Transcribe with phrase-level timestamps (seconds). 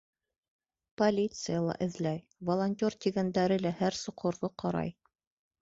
[1.01, 4.95] Полиция ла эҙләй, волонтер тигәндәре лә һәр соҡорҙо ҡарай.